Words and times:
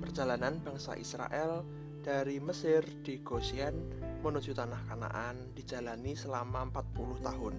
perjalanan 0.00 0.56
bangsa 0.64 0.96
Israel 0.96 1.62
dari 2.00 2.40
Mesir 2.40 2.80
di 3.04 3.20
Goshen 3.20 3.76
menuju 4.24 4.56
tanah 4.56 4.88
Kanaan 4.88 5.52
dijalani 5.52 6.16
selama 6.16 6.72
40 6.72 7.20
tahun. 7.20 7.54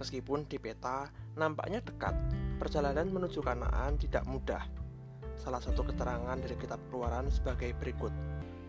Meskipun 0.00 0.48
di 0.48 0.56
peta 0.56 1.12
nampaknya 1.36 1.84
dekat, 1.84 2.16
perjalanan 2.56 3.12
menuju 3.12 3.44
Kanaan 3.44 4.00
tidak 4.00 4.24
mudah. 4.24 4.64
Salah 5.36 5.60
satu 5.60 5.84
keterangan 5.84 6.40
dari 6.40 6.56
kitab 6.56 6.80
Keluaran 6.88 7.28
sebagai 7.28 7.76
berikut. 7.76 8.12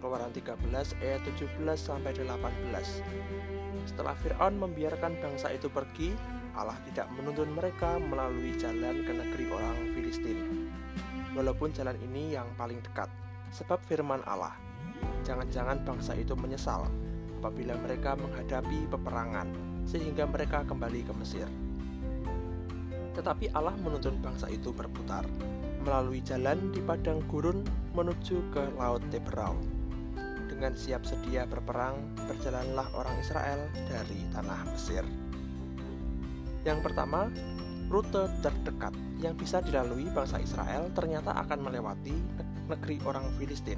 Keluaran 0.04 0.36
13 0.36 0.60
ayat 1.00 1.24
17 1.24 1.64
sampai 1.80 2.12
18. 2.12 3.88
Setelah 3.88 4.16
Firaun 4.20 4.60
membiarkan 4.60 5.16
bangsa 5.24 5.56
itu 5.56 5.72
pergi, 5.72 6.12
Allah 6.54 6.78
tidak 6.92 7.08
menuntun 7.16 7.50
mereka 7.56 7.98
melalui 7.98 8.54
jalan 8.60 9.02
ke 9.08 9.12
negeri 9.16 9.46
orang 9.50 9.78
Filistin. 9.96 10.53
Walaupun 11.34 11.74
jalan 11.74 11.98
ini 11.98 12.38
yang 12.38 12.46
paling 12.54 12.78
dekat, 12.86 13.10
sebab 13.50 13.82
firman 13.90 14.22
Allah, 14.30 14.54
jangan-jangan 15.26 15.82
bangsa 15.82 16.14
itu 16.14 16.38
menyesal 16.38 16.86
apabila 17.42 17.74
mereka 17.82 18.14
menghadapi 18.14 18.86
peperangan, 18.88 19.50
sehingga 19.90 20.30
mereka 20.30 20.62
kembali 20.64 21.02
ke 21.04 21.14
Mesir. 21.18 21.50
Tetapi 23.18 23.52
Allah 23.54 23.74
menuntun 23.82 24.22
bangsa 24.22 24.50
itu 24.50 24.70
berputar 24.74 25.26
melalui 25.84 26.24
jalan 26.24 26.72
di 26.72 26.80
padang 26.80 27.20
gurun 27.28 27.62
menuju 27.92 28.40
ke 28.56 28.64
Laut 28.80 29.04
Teberau. 29.12 29.60
Dengan 30.48 30.80
siap 30.80 31.04
sedia 31.04 31.44
berperang, 31.44 32.00
berjalanlah 32.24 32.88
orang 32.96 33.20
Israel 33.20 33.68
dari 33.76 34.24
tanah 34.32 34.64
Mesir. 34.72 35.04
Yang 36.64 36.80
pertama, 36.88 37.28
rute 37.94 38.26
terdekat 38.42 38.90
yang 39.22 39.38
bisa 39.38 39.62
dilalui 39.62 40.10
bangsa 40.10 40.42
Israel 40.42 40.90
ternyata 40.98 41.30
akan 41.46 41.62
melewati 41.62 42.18
negeri 42.66 42.98
orang 43.06 43.30
Filistin. 43.38 43.78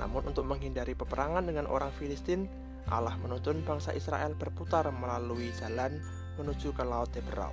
Namun 0.00 0.32
untuk 0.32 0.48
menghindari 0.48 0.96
peperangan 0.96 1.44
dengan 1.44 1.68
orang 1.68 1.92
Filistin, 1.92 2.48
Allah 2.88 3.12
menuntun 3.20 3.60
bangsa 3.68 3.92
Israel 3.92 4.32
berputar 4.32 4.88
melalui 4.88 5.52
jalan 5.60 6.00
menuju 6.40 6.72
ke 6.72 6.80
Laut 6.88 7.12
Teberau. 7.12 7.52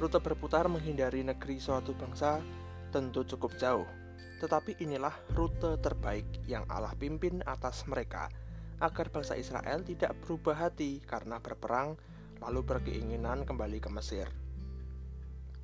Rute 0.00 0.24
berputar 0.24 0.64
menghindari 0.72 1.20
negeri 1.20 1.60
suatu 1.60 1.92
bangsa 1.92 2.40
tentu 2.88 3.28
cukup 3.28 3.60
jauh, 3.60 3.84
tetapi 4.40 4.80
inilah 4.80 5.12
rute 5.36 5.76
terbaik 5.84 6.24
yang 6.48 6.64
Allah 6.72 6.96
pimpin 6.96 7.44
atas 7.44 7.84
mereka 7.84 8.32
agar 8.80 9.12
bangsa 9.12 9.36
Israel 9.36 9.84
tidak 9.84 10.16
berubah 10.24 10.56
hati 10.56 11.04
karena 11.04 11.36
berperang 11.44 12.00
lalu 12.40 12.64
berkeinginan 12.64 13.44
kembali 13.44 13.84
ke 13.84 13.92
Mesir. 13.92 14.47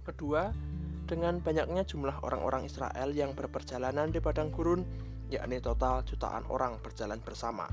Kedua, 0.05 0.53
dengan 1.09 1.41
banyaknya 1.41 1.89
jumlah 1.89 2.21
orang-orang 2.21 2.69
Israel 2.69 3.13
yang 3.17 3.33
berperjalanan 3.33 4.13
di 4.13 4.21
padang 4.21 4.53
gurun, 4.53 4.85
yakni 5.33 5.65
total 5.65 6.05
jutaan 6.05 6.45
orang 6.53 6.77
berjalan 6.85 7.21
bersama. 7.25 7.65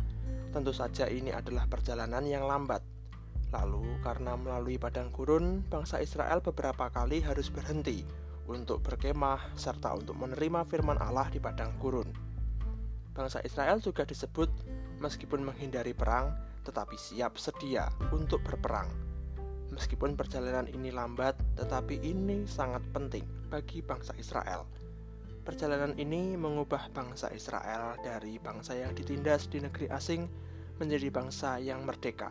Tentu 0.56 0.72
saja 0.72 1.12
ini 1.12 1.36
adalah 1.36 1.68
perjalanan 1.68 2.24
yang 2.24 2.48
lambat. 2.48 2.80
Lalu, 3.52 4.00
karena 4.00 4.40
melalui 4.40 4.80
padang 4.80 5.12
gurun, 5.12 5.60
bangsa 5.68 6.00
Israel 6.00 6.40
beberapa 6.40 6.88
kali 6.88 7.20
harus 7.20 7.52
berhenti 7.52 8.08
untuk 8.48 8.80
berkemah 8.80 9.52
serta 9.60 9.92
untuk 9.92 10.16
menerima 10.16 10.64
firman 10.68 11.00
Allah 11.04 11.28
di 11.28 11.40
padang 11.44 11.76
gurun. 11.80 12.08
Bangsa 13.12 13.44
Israel 13.44 13.84
juga 13.84 14.08
disebut 14.08 14.48
meskipun 15.04 15.44
menghindari 15.44 15.92
perang, 15.92 16.32
tetapi 16.64 16.96
siap 16.96 17.36
sedia 17.36 17.92
untuk 18.16 18.40
berperang. 18.40 19.11
Meskipun 19.82 20.14
perjalanan 20.14 20.70
ini 20.70 20.94
lambat, 20.94 21.34
tetapi 21.58 22.06
ini 22.06 22.46
sangat 22.46 22.86
penting 22.94 23.26
bagi 23.50 23.82
bangsa 23.82 24.14
Israel. 24.14 24.70
Perjalanan 25.42 25.98
ini 25.98 26.38
mengubah 26.38 26.94
bangsa 26.94 27.34
Israel 27.34 27.98
dari 28.06 28.38
bangsa 28.38 28.78
yang 28.78 28.94
ditindas 28.94 29.50
di 29.50 29.58
negeri 29.58 29.90
asing 29.90 30.30
menjadi 30.78 31.10
bangsa 31.10 31.58
yang 31.58 31.82
merdeka. 31.82 32.30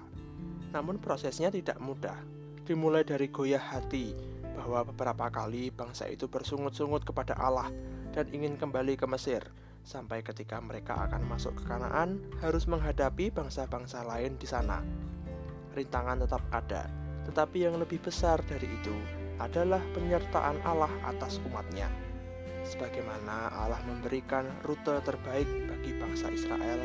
Namun 0.71 1.03
prosesnya 1.03 1.50
tidak 1.50 1.83
mudah. 1.83 2.15
Dimulai 2.62 3.03
dari 3.03 3.27
goyah 3.27 3.59
hati 3.59 4.15
bahwa 4.55 4.87
beberapa 4.87 5.27
kali 5.27 5.75
bangsa 5.75 6.06
itu 6.06 6.31
bersungut-sungut 6.31 7.03
kepada 7.03 7.34
Allah 7.34 7.67
dan 8.15 8.31
ingin 8.31 8.55
kembali 8.62 8.94
ke 8.94 9.11
Mesir 9.11 9.43
sampai 9.82 10.22
ketika 10.22 10.62
mereka 10.62 11.03
akan 11.11 11.27
masuk 11.27 11.59
ke 11.59 11.67
Kanaan 11.67 12.22
harus 12.38 12.71
menghadapi 12.71 13.34
bangsa-bangsa 13.34 14.06
lain 14.06 14.38
di 14.38 14.47
sana. 14.47 14.78
Rintangan 15.75 16.22
tetap 16.22 16.47
ada, 16.55 17.00
tetapi 17.28 17.66
yang 17.69 17.76
lebih 17.76 18.00
besar 18.00 18.41
dari 18.47 18.69
itu 18.69 18.94
adalah 19.41 19.81
penyertaan 19.97 20.60
Allah 20.64 20.92
atas 21.04 21.41
umatnya. 21.48 21.88
Sebagaimana 22.60 23.50
Allah 23.56 23.81
memberikan 23.88 24.47
rute 24.62 25.00
terbaik 25.03 25.48
bagi 25.66 25.97
bangsa 25.97 26.28
Israel, 26.28 26.81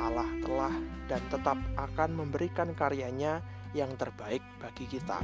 Allah 0.00 0.26
telah 0.40 0.74
dan 1.06 1.22
tetap 1.28 1.58
akan 1.76 2.10
memberikan 2.24 2.72
karyanya 2.72 3.44
yang 3.76 3.92
terbaik 4.00 4.40
bagi 4.58 4.88
kita. 4.88 5.20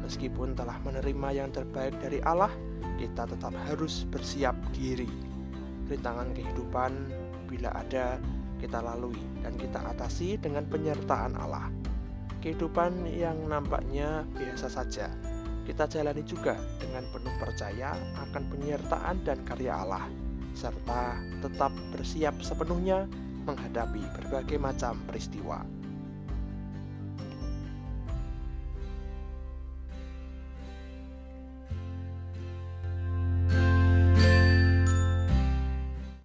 Meskipun 0.00 0.56
telah 0.56 0.80
menerima 0.80 1.28
yang 1.36 1.52
terbaik 1.52 1.94
dari 2.00 2.24
Allah, 2.24 2.50
kita 2.96 3.28
tetap 3.28 3.52
harus 3.68 4.08
bersiap 4.08 4.56
diri 4.72 5.30
rintangan 5.90 6.30
kehidupan 6.30 6.92
bila 7.50 7.74
ada 7.74 8.22
kita 8.62 8.78
lalui 8.78 9.18
dan 9.42 9.58
kita 9.58 9.82
atasi 9.82 10.38
dengan 10.38 10.62
penyertaan 10.70 11.34
Allah. 11.34 11.66
Kehidupan 12.40 13.04
yang 13.04 13.36
nampaknya 13.52 14.24
biasa 14.32 14.72
saja, 14.72 15.12
kita 15.68 15.84
jalani 15.84 16.24
juga 16.24 16.56
dengan 16.80 17.04
penuh 17.12 17.36
percaya 17.36 17.92
akan 18.16 18.42
penyertaan 18.48 19.20
dan 19.28 19.44
karya 19.44 19.76
Allah, 19.76 20.08
serta 20.56 21.20
tetap 21.44 21.68
bersiap 21.92 22.32
sepenuhnya 22.40 23.04
menghadapi 23.44 24.00
berbagai 24.16 24.56
macam 24.56 24.96
peristiwa. 25.04 25.79